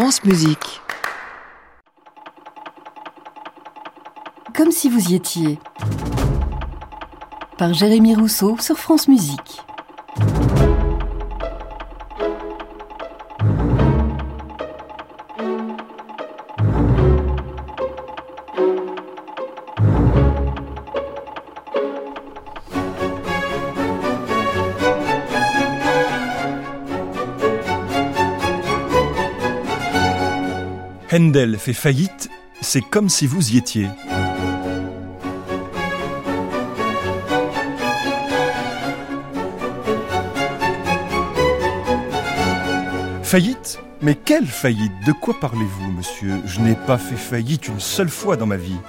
[0.00, 0.80] France Musique.
[4.54, 5.58] Comme si vous y étiez.
[7.56, 9.60] Par Jérémy Rousseau sur France Musique.
[31.38, 33.86] Fait faillite, c'est comme si vous y étiez.
[43.22, 44.90] Faillite Mais quelle faillite?
[45.06, 46.40] De quoi parlez-vous, monsieur?
[46.44, 48.80] Je n'ai pas fait faillite une seule fois dans ma vie.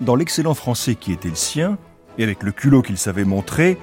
[0.00, 1.78] Dans l'excellent français qui était le sien,
[2.16, 3.76] et avec le culot qu'il savait montrer,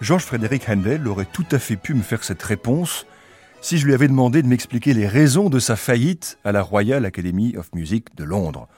[0.00, 3.06] Georges Frédéric Handel aurait tout à fait pu me faire cette réponse
[3.64, 7.06] si je lui avais demandé de m'expliquer les raisons de sa faillite à la Royal
[7.06, 8.68] Academy of Music de Londres.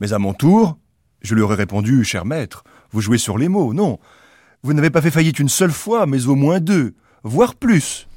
[0.00, 0.78] Mais à mon tour,
[1.20, 3.98] je lui aurais répondu, cher maître, vous jouez sur les mots, non.
[4.62, 8.08] Vous n'avez pas fait faillite une seule fois, mais au moins deux, voire plus.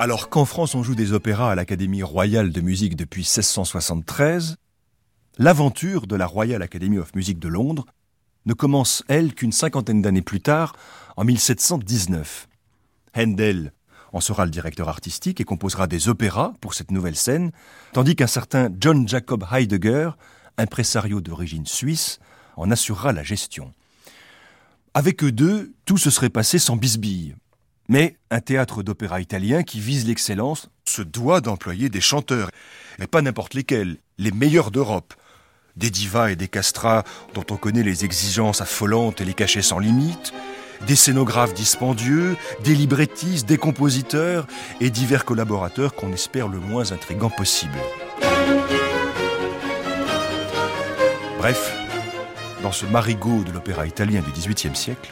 [0.00, 4.56] Alors qu'en France on joue des opéras à l'Académie royale de musique depuis 1673,
[5.38, 7.86] l'aventure de la Royal Academy of Music de Londres
[8.44, 10.74] ne commence, elle, qu'une cinquantaine d'années plus tard,
[11.16, 12.48] en 1719.
[13.16, 13.72] Handel
[14.12, 17.50] en sera le directeur artistique et composera des opéras pour cette nouvelle scène,
[17.92, 20.10] tandis qu'un certain John Jacob Heidegger,
[20.58, 22.18] impresario d'origine suisse,
[22.56, 23.72] en assurera la gestion.
[24.94, 27.34] Avec eux deux, tout se serait passé sans bisbille.
[27.88, 32.50] Mais un théâtre d'opéra italien qui vise l'excellence se doit d'employer des chanteurs,
[32.98, 35.14] et pas n'importe lesquels, les meilleurs d'Europe.
[35.76, 37.02] Des divas et des castrats
[37.34, 40.32] dont on connaît les exigences affolantes et les cachets sans limite,
[40.86, 44.46] des scénographes dispendieux, des librettistes, des compositeurs
[44.80, 47.78] et divers collaborateurs qu'on espère le moins intrigants possible.
[51.38, 51.74] Bref,
[52.62, 55.10] dans ce marigot de l'opéra italien du XVIIIe siècle,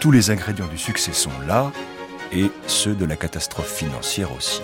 [0.00, 1.70] tous les ingrédients du succès sont là
[2.32, 4.62] et ceux de la catastrophe financière aussi.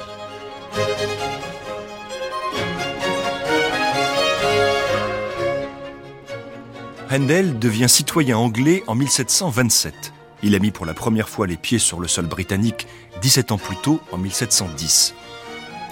[7.10, 10.12] Handel devient citoyen anglais en 1727.
[10.42, 12.86] Il a mis pour la première fois les pieds sur le sol britannique
[13.20, 15.14] 17 ans plus tôt, en 1710.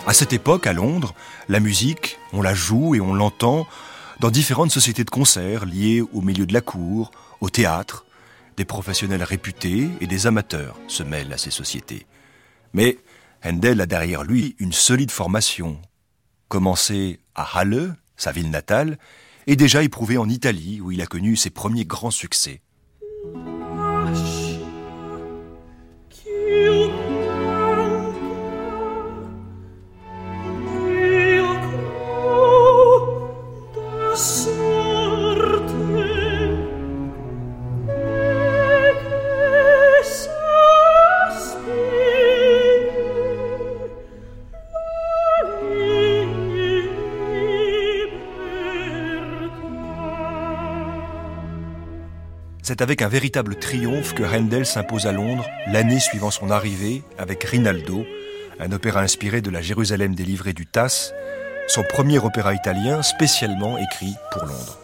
[0.06, 1.15] À cette époque, à Londres,
[1.49, 3.67] la musique, on la joue et on l'entend
[4.21, 8.06] dans différentes sociétés de concerts liées au milieu de la cour, au théâtre,
[8.56, 12.06] des professionnels réputés et des amateurs se mêlent à ces sociétés.
[12.73, 12.99] Mais
[13.44, 15.79] Handel a derrière lui une solide formation.
[16.49, 18.99] Commencé à Halle, sa ville natale,
[19.47, 22.62] et déjà éprouvé en Italie où il a connu ses premiers grands succès.
[52.72, 57.44] C'est avec un véritable triomphe que Handel s'impose à Londres l'année suivant son arrivée avec
[57.44, 58.06] Rinaldo,
[58.59, 61.12] un opéra inspiré de la Jérusalem délivrée du Tasse,
[61.69, 64.81] son premier opéra italien spécialement écrit pour Londres.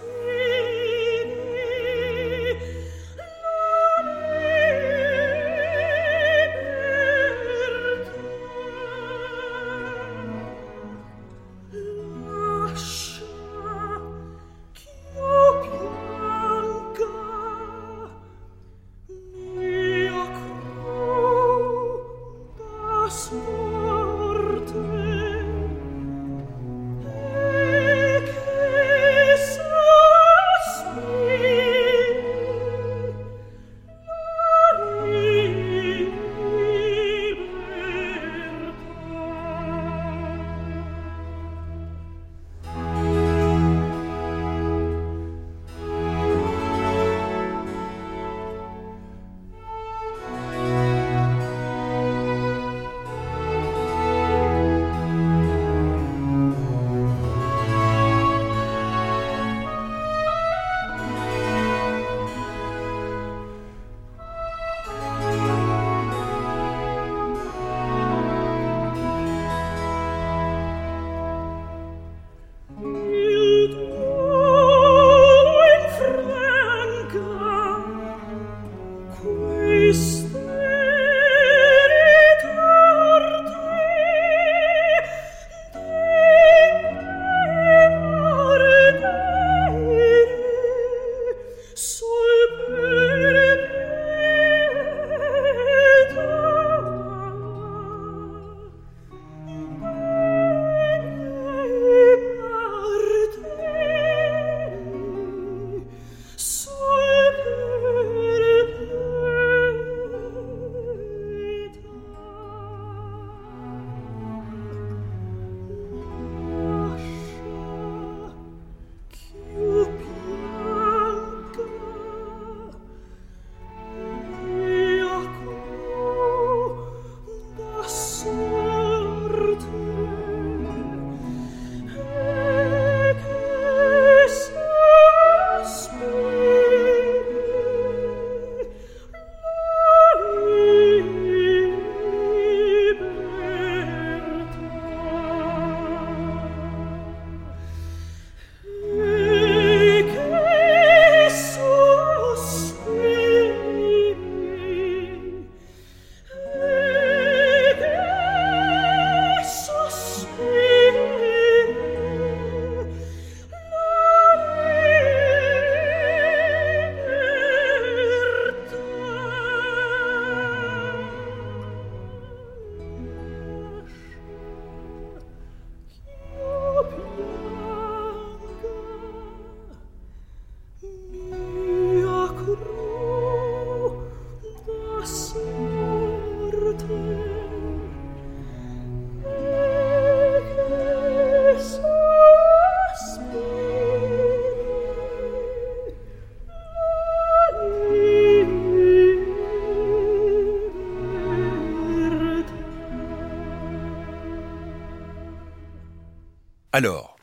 [206.78, 207.16] Alors,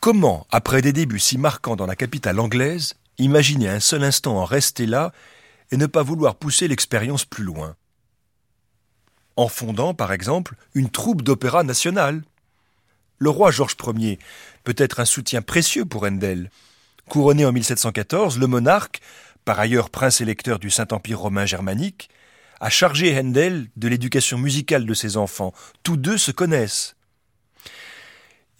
[0.00, 4.46] comment, après des débuts si marquants dans la capitale anglaise, imaginer un seul instant en
[4.46, 5.12] rester là
[5.70, 7.76] et ne pas vouloir pousser l'expérience plus loin?
[9.36, 12.24] En fondant, par exemple, une troupe d'opéra nationale.
[13.18, 14.18] Le roi Georges Ier
[14.64, 16.50] peut être un soutien précieux pour Handel.
[17.10, 19.02] Couronné en 1714, le monarque,
[19.44, 22.08] par ailleurs prince électeur du Saint-Empire romain germanique,
[22.60, 25.52] a chargé Handel de l'éducation musicale de ses enfants.
[25.82, 26.96] Tous deux se connaissent.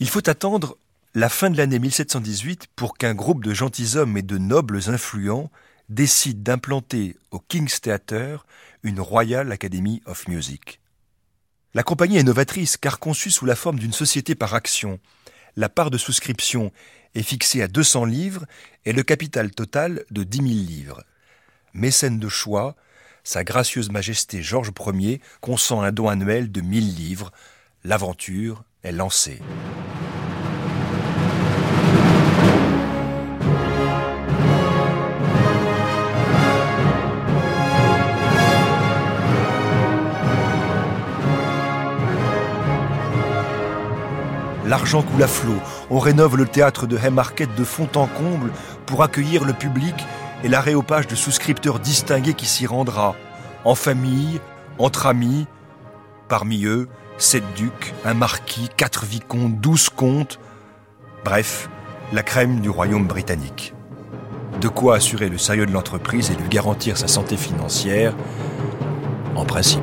[0.00, 0.76] Il faut attendre
[1.14, 5.50] la fin de l'année 1718 pour qu'un groupe de gentilshommes et de nobles influents
[5.88, 8.44] décide d'implanter au King's Theatre
[8.82, 10.80] une Royal Academy of Music.
[11.74, 14.98] La compagnie est novatrice car conçue sous la forme d'une société par action.
[15.54, 16.72] La part de souscription
[17.14, 18.46] est fixée à 200 livres
[18.84, 21.04] et le capital total de 10 000 livres.
[21.72, 22.74] Mécène de choix,
[23.22, 27.32] Sa gracieuse Majesté Georges Ier consent un don annuel de 1000 livres.
[27.84, 29.40] L'aventure est lancée.
[44.66, 45.60] L'argent coule à flot.
[45.90, 48.50] On rénove le théâtre de Haymarket de fond en comble
[48.86, 49.94] pour accueillir le public
[50.42, 53.14] et l'aréopage de souscripteurs distingués qui s'y rendra,
[53.64, 54.40] en famille,
[54.78, 55.46] entre amis.
[56.28, 60.38] Parmi eux, sept ducs, un marquis, quatre vicomtes, douze comtes.
[61.24, 61.68] Bref,
[62.12, 63.72] la crème du royaume britannique.
[64.60, 68.14] De quoi assurer le sérieux de l'entreprise et lui garantir sa santé financière,
[69.34, 69.82] en principe.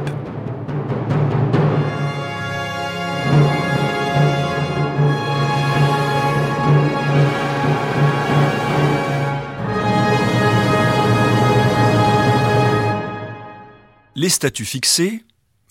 [14.16, 15.24] Les statuts fixés,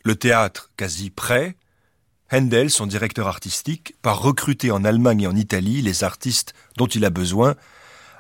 [0.05, 1.57] le théâtre quasi prêt,
[2.33, 7.05] Handel, son directeur artistique, part recruter en Allemagne et en Italie les artistes dont il
[7.05, 7.57] a besoin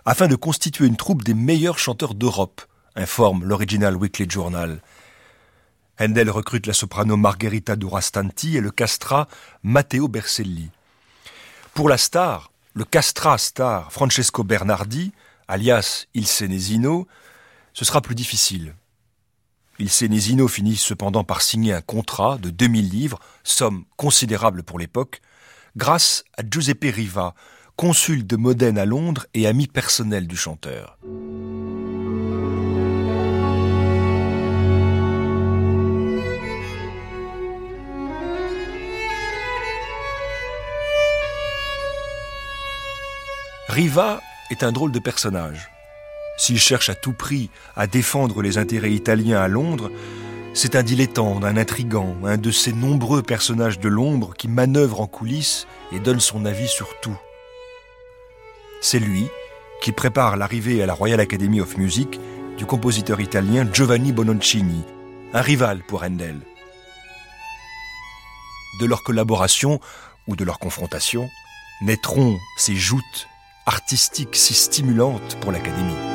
[0.04, 2.62] afin de constituer une troupe des meilleurs chanteurs d'Europe,
[2.96, 4.82] informe l'Original Weekly Journal.
[6.00, 9.28] Handel recrute la soprano Margherita Durastanti et le castra
[9.62, 10.70] Matteo Berselli.
[11.74, 15.12] Pour la star, le castra star Francesco Bernardi,
[15.46, 17.06] alias Il Senesino,
[17.74, 18.74] ce sera plus difficile.
[19.80, 25.22] Il Senesino finit cependant par signer un contrat de 2000 livres, somme considérable pour l'époque,
[25.74, 27.34] grâce à Giuseppe Riva,
[27.76, 30.98] consul de Modène à Londres et ami personnel du chanteur.
[43.70, 44.20] Riva
[44.50, 45.70] est un drôle de personnage.
[46.40, 49.90] S'il cherche à tout prix à défendre les intérêts italiens à Londres,
[50.54, 55.06] c'est un dilettante, un intrigant, un de ces nombreux personnages de l'ombre qui manœuvrent en
[55.06, 57.18] coulisses et donne son avis sur tout.
[58.80, 59.26] C'est lui
[59.82, 62.18] qui prépare l'arrivée à la Royal Academy of Music
[62.56, 64.82] du compositeur italien Giovanni Bononcini,
[65.34, 66.40] un rival pour Handel.
[68.80, 69.78] De leur collaboration
[70.26, 71.28] ou de leur confrontation
[71.82, 73.28] naîtront ces joutes
[73.66, 76.09] artistiques si stimulantes pour l'Académie.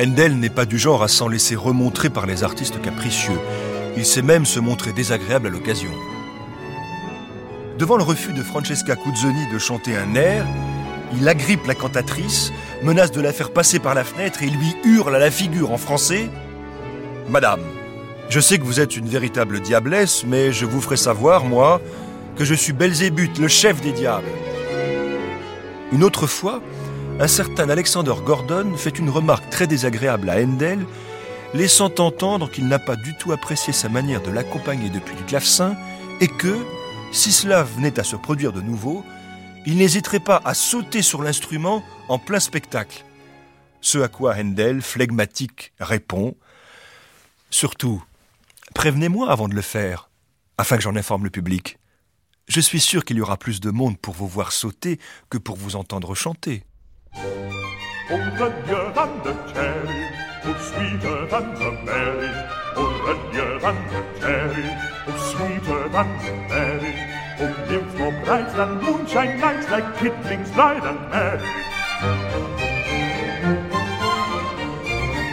[0.00, 3.38] Handel n'est pas du genre à s'en laisser remontrer par les artistes capricieux.
[3.98, 5.90] Il sait même se montrer désagréable à l'occasion.
[7.78, 10.46] Devant le refus de Francesca Cuzzoni de chanter un air,
[11.14, 12.50] il agrippe la cantatrice,
[12.82, 15.76] menace de la faire passer par la fenêtre et lui hurle à la figure en
[15.76, 16.30] français
[17.28, 17.60] Madame,
[18.30, 21.80] je sais que vous êtes une véritable diablesse, mais je vous ferai savoir, moi,
[22.36, 24.30] que je suis Belzébuth, le chef des diables.
[25.92, 26.62] Une autre fois,
[27.20, 30.86] un certain Alexander Gordon fait une remarque très désagréable à Handel,
[31.52, 35.76] laissant entendre qu'il n'a pas du tout apprécié sa manière de l'accompagner depuis du clavecin
[36.22, 36.56] et que,
[37.12, 39.04] si cela venait à se produire de nouveau,
[39.66, 43.04] il n'hésiterait pas à sauter sur l'instrument en plein spectacle.
[43.82, 46.34] Ce à quoi Handel, flegmatique, répond
[47.50, 48.02] Surtout,
[48.74, 50.08] prévenez-moi avant de le faire,
[50.56, 51.76] afin que j'en informe le public.
[52.48, 54.98] Je suis sûr qu'il y aura plus de monde pour vous voir sauter
[55.28, 56.64] que pour vous entendre chanter.
[57.14, 60.08] Oh, redder than the cherry,
[60.44, 62.30] oh, sweeter than the berry.
[62.76, 64.66] Oh, redder than the cherry,
[65.06, 66.94] oh, sweeter than the berry.
[67.40, 71.48] Oh, nymph more bright than moonshine nights, like kitlings blithe and merry.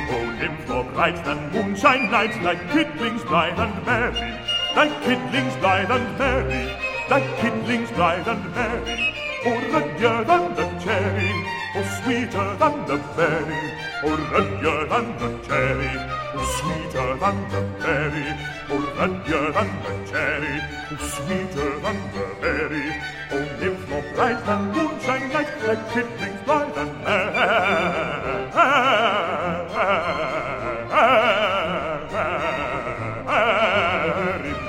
[0.09, 4.39] Oh, nymph more bright than moonshine nights, like kitlings blithe and merry.
[4.75, 6.87] Like kitlings blithe and merry.
[7.09, 9.15] like kidlings blithe and merry,
[9.45, 13.61] oh, ruddier than the cherry, oh, sweeter than the berry,
[14.03, 15.93] oh, ruddier than the cherry,
[16.33, 18.27] oh, sweeter than the berry,
[18.69, 20.55] oh, ruddier than the cherry,
[20.91, 22.87] oh, sweeter than the berry,
[23.31, 27.33] oh, nymph more bright than moonshine light, like kidlings blithe and merry,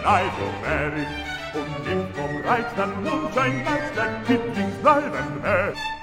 [0.04, 1.04] light, oh, merry,
[1.54, 5.97] oh, nymph more bright than moonshine light, like kidlings blithe and merry.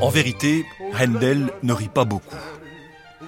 [0.00, 0.66] En vérité,
[0.98, 2.36] Handel ne rit pas beaucoup.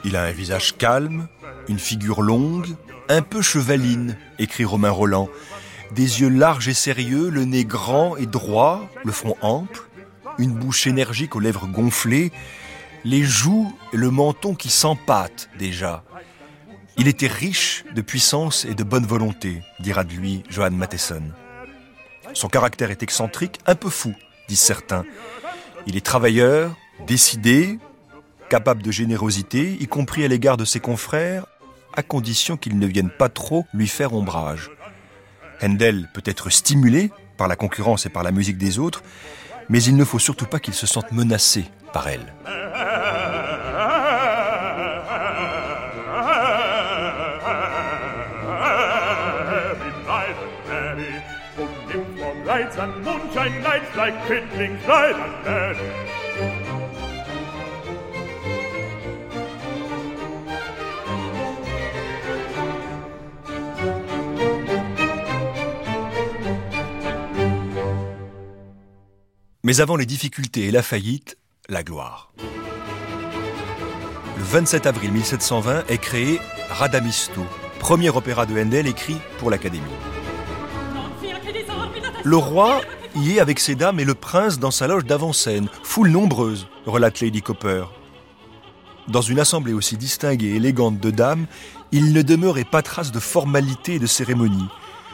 [0.05, 1.29] Il a un visage calme,
[1.69, 2.69] une figure longue,
[3.09, 5.29] un peu chevaline, écrit Romain Roland,
[5.93, 9.89] des yeux larges et sérieux, le nez grand et droit, le front ample,
[10.39, 12.33] une bouche énergique aux lèvres gonflées,
[13.05, 16.05] les joues et le menton qui s'empâtent déjà.
[16.99, 21.23] Il était riche de puissance et de bonne volonté, dira de lui Johann Matheson.
[22.35, 24.15] Son caractère est excentrique, un peu fou,
[24.49, 25.05] disent certains.
[25.89, 26.77] Il est travailleur,
[27.07, 27.79] décidé,
[28.51, 31.47] capable de générosité, y compris à l'égard de ses confrères,
[31.97, 34.71] à condition qu'ils ne viennent pas trop lui faire ombrage.
[35.63, 39.03] Handel peut être stimulé par la concurrence et par la musique des autres,
[39.71, 41.65] mais il ne faut surtout pas qu'il se sente menacé
[41.95, 42.35] par elle.
[53.35, 55.79] Than moonshine lights, like kidlings light and merry.
[69.65, 71.37] Mais avant les difficultés et la faillite,
[71.69, 72.33] la gloire.
[74.39, 77.45] Le 27 avril 1720 est créé Radamisto,
[77.79, 79.85] premier opéra de Handel écrit pour l'Académie.
[82.25, 82.81] Le roi
[83.17, 87.21] y est avec ses dames et le prince dans sa loge d'avant-scène, foule nombreuse, relate
[87.21, 87.85] Lady Copper.
[89.09, 91.47] Dans une assemblée aussi distinguée et élégante de dames,
[91.93, 94.69] il ne demeurait pas trace de formalité et de cérémonie.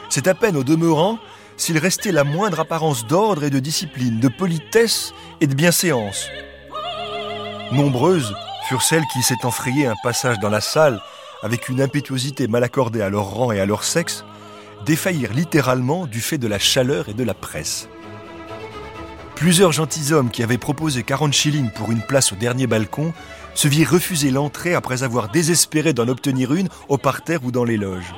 [0.09, 1.19] C'est à peine au demeurant
[1.57, 6.27] s'il restait la moindre apparence d'ordre et de discipline, de politesse et de bienséance.
[7.71, 8.35] Nombreuses
[8.67, 11.01] furent celles qui s'étant frayé un passage dans la salle
[11.43, 14.25] avec une impétuosité mal accordée à leur rang et à leur sexe,
[14.85, 17.89] défaillirent littéralement du fait de la chaleur et de la presse.
[19.35, 23.13] Plusieurs gentilshommes qui avaient proposé 40 shillings pour une place au dernier balcon
[23.53, 27.77] se virent refuser l'entrée après avoir désespéré d'en obtenir une au parterre ou dans les
[27.77, 28.13] loges.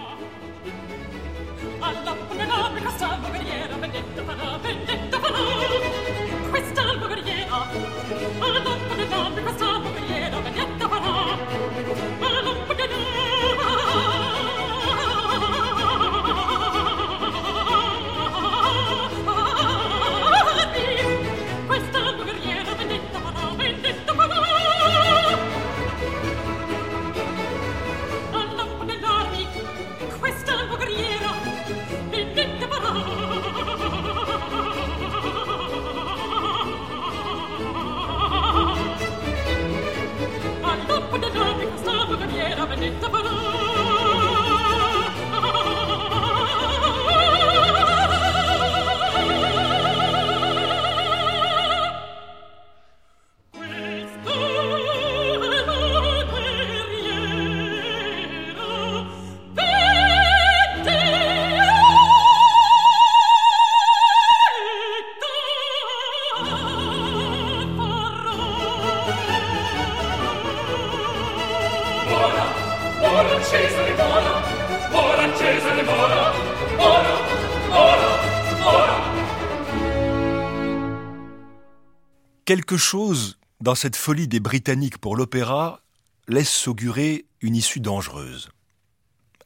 [82.46, 85.82] Quelque chose dans cette folie des Britanniques pour l'opéra
[86.28, 88.50] laisse augurer une issue dangereuse.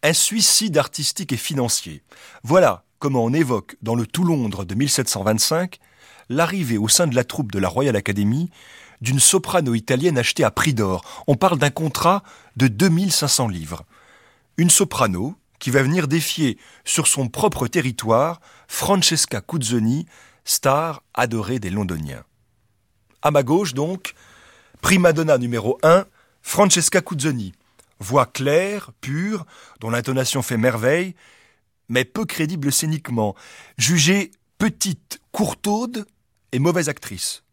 [0.03, 2.03] Un suicide artistique et financier.
[2.43, 5.79] Voilà comment on évoque dans le Tout Londres de 1725
[6.29, 8.50] l'arrivée au sein de la troupe de la Royal Academy
[9.01, 11.03] d'une soprano italienne achetée à prix d'or.
[11.27, 12.24] On parle d'un contrat
[12.55, 13.84] de 2500 livres.
[14.58, 20.05] Une soprano qui va venir défier sur son propre territoire Francesca Cuzzoni,
[20.46, 22.24] star adorée des Londoniens.
[23.22, 24.13] À ma gauche, donc,
[24.81, 26.05] prima donna numéro 1,
[26.41, 27.53] Francesca Cuzzoni.
[28.00, 29.46] Voix claire, pure,
[29.79, 31.15] dont l'intonation fait merveille,
[31.88, 33.36] mais peu crédible scéniquement,
[33.77, 36.08] jugée petite, courtaude
[36.51, 37.43] et mauvaise actrice.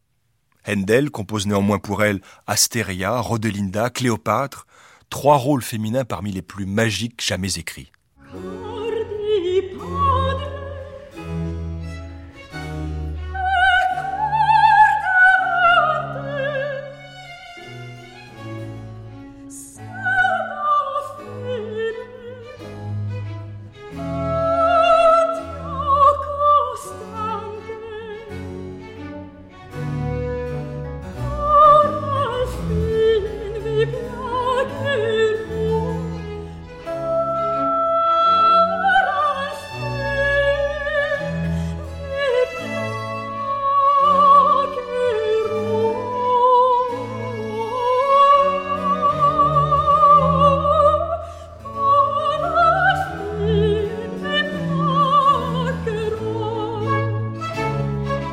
[0.66, 4.66] Handel compose néanmoins pour elle Astéria, Rodelinda, Cléopâtre,
[5.10, 7.90] trois rôles féminins parmi les plus magiques jamais écrits.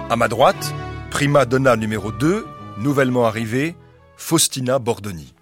[0.08, 0.72] À ma droite,
[1.10, 2.46] prima donna numéro 2,
[2.78, 3.76] nouvellement arrivée,
[4.18, 5.34] Faustina Bordoni.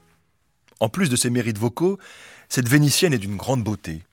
[0.80, 2.00] En plus de ses mérites vocaux,
[2.48, 4.04] cette Vénitienne est d'une grande beauté.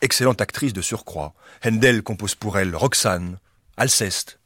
[0.00, 1.34] Excellente actrice de surcroît.
[1.62, 3.36] Handel compose pour elle Roxane,
[3.76, 4.38] Alceste,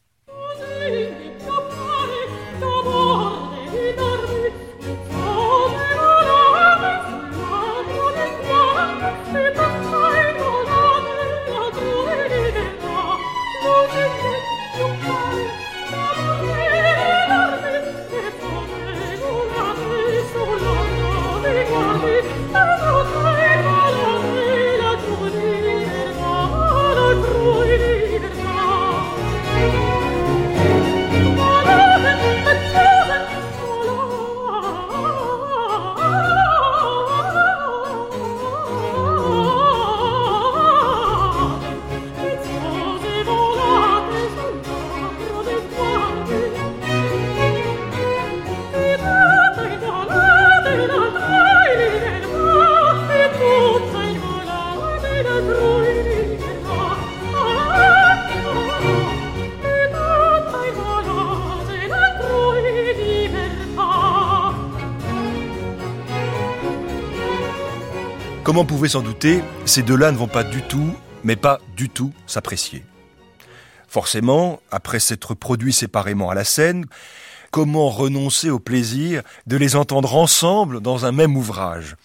[68.56, 71.90] Comme on pouvait s'en douter, ces deux-là ne vont pas du tout, mais pas du
[71.90, 72.86] tout, s'apprécier.
[73.86, 76.86] Forcément, après s'être produits séparément à la scène,
[77.50, 81.96] comment renoncer au plaisir de les entendre ensemble dans un même ouvrage?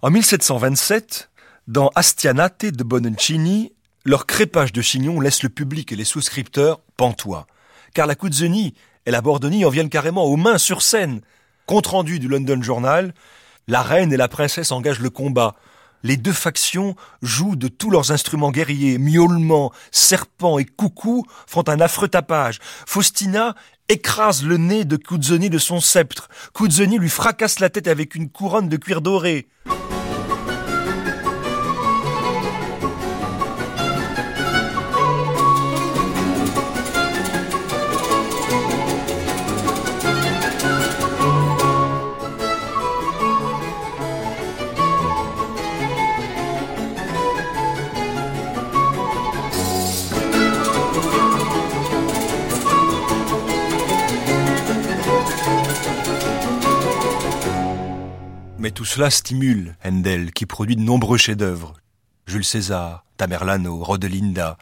[0.00, 1.28] En 1727,
[1.68, 3.74] dans Astianate de Bononcini,
[4.06, 7.46] leur crépage de chignon laisse le public et les souscripteurs pantois.
[7.92, 8.72] Car la Cuzzoni
[9.04, 11.20] et la Bordoni en viennent carrément aux mains sur scène.
[11.66, 13.12] Compte rendu du London Journal,
[13.68, 15.54] la reine et la princesse engagent le combat
[16.02, 21.80] les deux factions jouent de tous leurs instruments guerriers, miaulements, serpents et coucous font un
[21.80, 22.58] affreux tapage.
[22.86, 23.54] Faustina
[23.88, 26.28] écrase le nez de Cuzzoni de son sceptre.
[26.54, 29.48] Cuzzoni lui fracasse la tête avec une couronne de cuir doré.
[58.92, 61.72] Cela stimule Handel, qui produit de nombreux chefs-d'œuvre.
[62.26, 64.58] Jules César, Tamerlano, Rodelinda.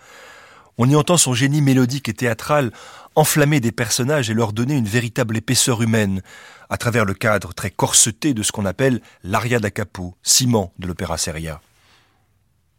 [0.78, 2.70] On y entend son génie mélodique et théâtral
[3.16, 6.22] enflammer des personnages et leur donner une véritable épaisseur humaine,
[6.68, 10.86] à travers le cadre très corseté de ce qu'on appelle l'aria da capo, ciment de
[10.86, 11.60] l'opéra seria.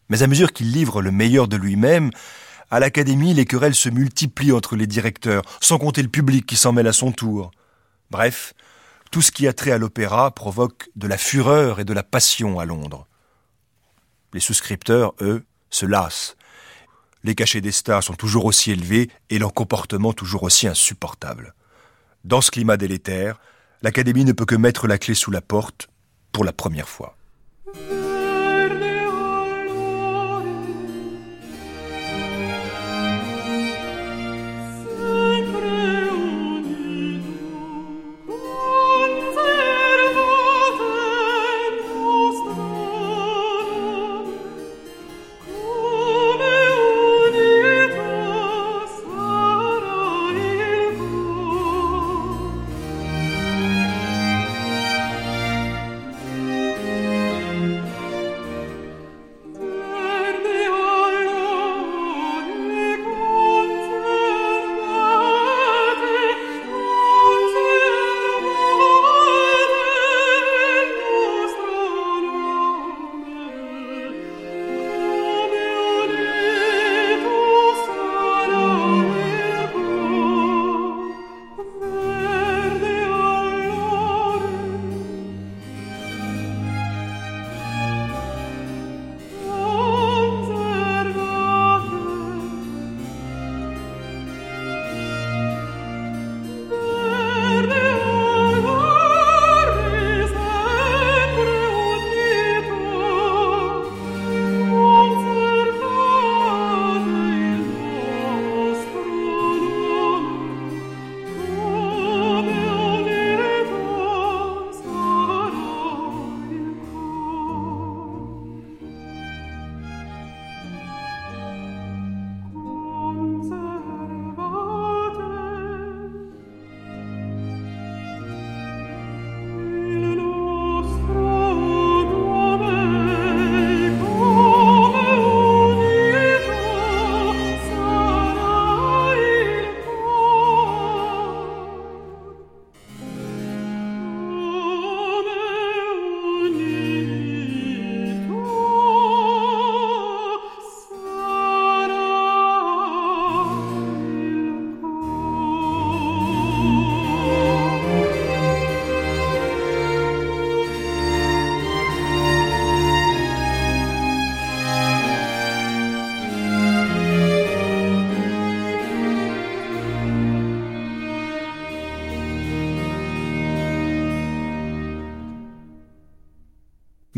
[0.07, 2.11] Mais à mesure qu'il livre le meilleur de lui-même,
[2.69, 6.71] à l'Académie, les querelles se multiplient entre les directeurs, sans compter le public qui s'en
[6.71, 7.51] mêle à son tour.
[8.09, 8.53] Bref,
[9.11, 12.59] tout ce qui a trait à l'opéra provoque de la fureur et de la passion
[12.59, 13.07] à Londres.
[14.33, 16.37] Les souscripteurs, eux, se lassent.
[17.23, 21.53] Les cachets des stars sont toujours aussi élevés et leur comportement toujours aussi insupportable.
[22.23, 23.39] Dans ce climat délétère,
[23.81, 25.89] l'Académie ne peut que mettre la clé sous la porte
[26.31, 27.17] pour la première fois.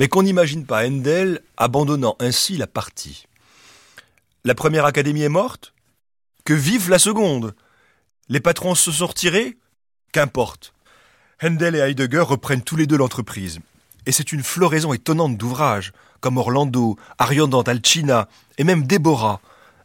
[0.04, 3.26] Mais qu'on n'imagine pas Handel abandonnant ainsi la partie.
[4.44, 5.74] La première académie est morte
[6.44, 7.56] Que vive la seconde
[8.28, 9.58] Les patrons se sont retirés
[10.12, 10.74] Qu'importe.
[11.42, 13.62] Handel et Heidegger reprennent tous les deux l'entreprise.
[14.06, 19.40] Et c'est une floraison étonnante d'ouvrages, comme Orlando, Ariandante Alcina, et même Déborah,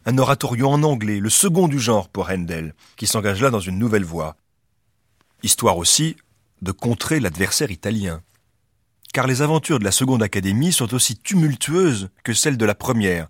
[0.05, 3.79] un oratorio en anglais, le second du genre pour Handel, qui s'engage là dans une
[3.79, 4.35] nouvelle voie.
[5.43, 6.17] Histoire aussi
[6.61, 8.21] de contrer l'adversaire italien.
[9.13, 13.27] Car les aventures de la seconde académie sont aussi tumultueuses que celles de la première,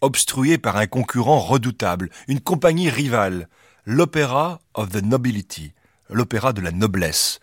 [0.00, 3.48] obstruées par un concurrent redoutable, une compagnie rivale,
[3.86, 5.72] l'Opéra of the Nobility,
[6.10, 7.40] l'opéra de la noblesse,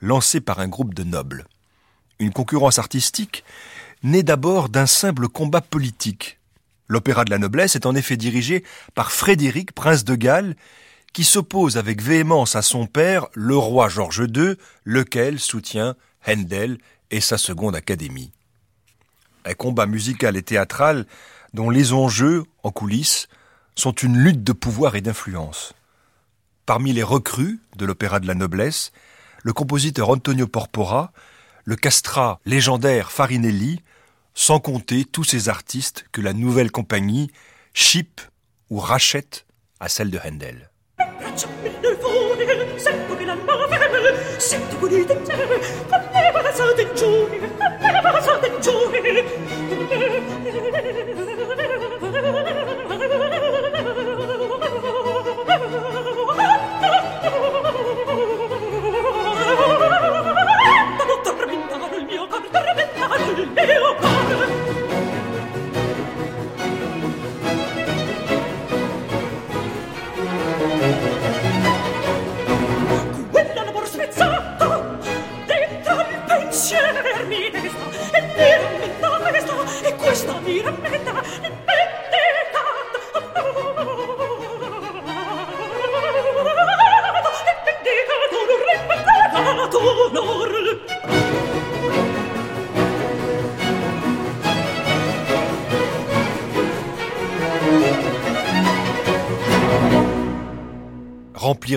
[0.00, 1.46] lancé par un groupe de nobles.
[2.18, 3.44] Une concurrence artistique
[4.02, 6.38] née d'abord d'un simple combat politique.
[6.88, 10.56] L'opéra de la noblesse est en effet dirigé par Frédéric, prince de Galles,
[11.12, 15.96] qui s'oppose avec véhémence à son père, le roi George II, lequel soutient
[16.26, 16.78] Handel
[17.10, 18.32] et sa seconde académie.
[19.44, 21.06] Un combat musical et théâtral
[21.54, 23.28] dont les enjeux, en coulisses,
[23.74, 25.74] sont une lutte de pouvoir et d'influence.
[26.64, 28.92] Parmi les recrues de l'opéra de la noblesse,
[29.42, 31.12] le compositeur Antonio Porpora,
[31.64, 33.82] le castrat légendaire Farinelli,
[34.34, 37.30] sans compter tous ces artistes que la nouvelle compagnie
[37.72, 38.20] ship
[38.70, 39.46] ou rachète
[39.80, 40.70] à celle de Handel
[46.56, 49.24] passate in giù, me ne.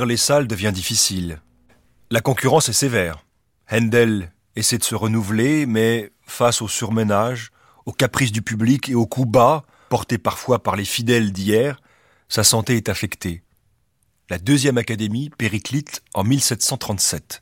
[0.06, 1.42] Les salles devient difficile.
[2.10, 3.26] La concurrence est sévère.
[3.72, 7.52] Handel essaie de se renouveler, mais face au surmenage,
[7.86, 11.82] aux caprices du public et aux coups bas, portés parfois par les fidèles d'hier,
[12.28, 13.44] sa santé est affectée.
[14.30, 17.42] La deuxième académie périclite en 1737.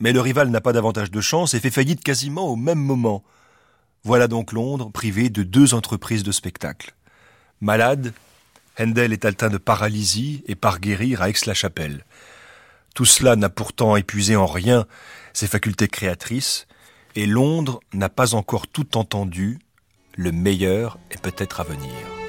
[0.00, 3.22] Mais le rival n'a pas davantage de chance et fait faillite quasiment au même moment.
[4.02, 6.94] Voilà donc Londres privé de deux entreprises de spectacle.
[7.60, 8.12] Malade,
[8.78, 12.04] Handel est atteint de paralysie et part guérir à Aix-la-Chapelle.
[12.94, 14.86] Tout cela n'a pourtant épuisé en rien
[15.32, 16.66] ses facultés créatrices,
[17.16, 19.58] et Londres n'a pas encore tout entendu,
[20.16, 22.23] le meilleur est peut-être à venir.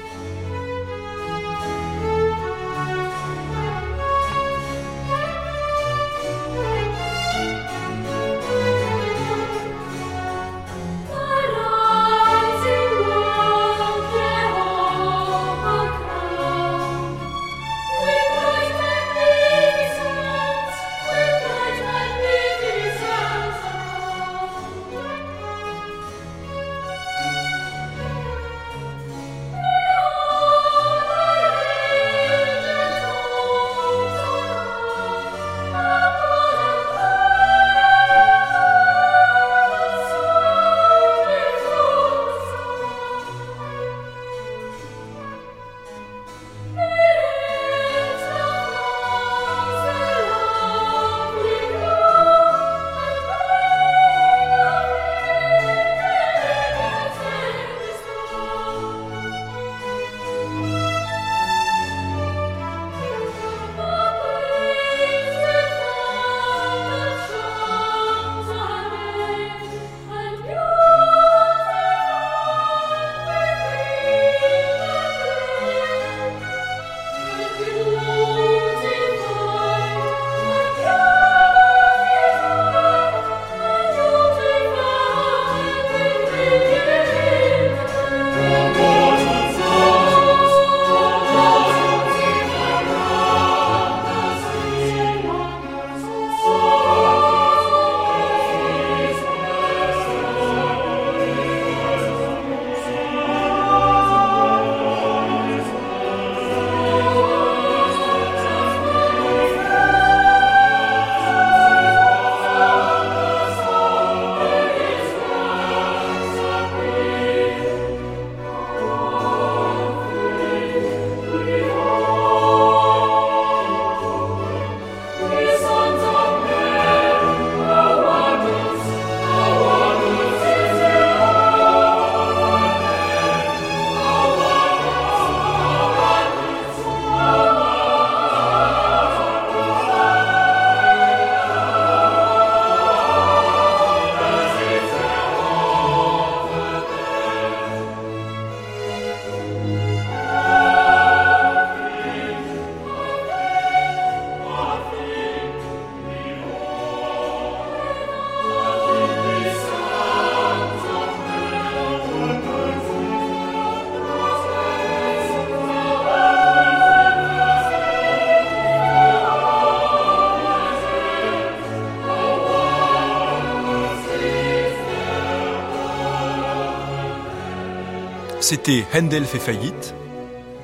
[178.48, 179.92] C'était Handel fait faillite,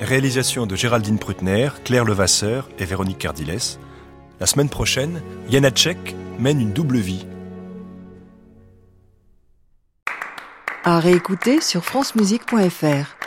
[0.01, 3.59] réalisation de Géraldine Prutner, Claire Levasseur et Véronique Cardiles.
[4.39, 7.27] La semaine prochaine, Janacek mène une double vie.
[10.85, 13.22] À réécouter sur francemusique.fr.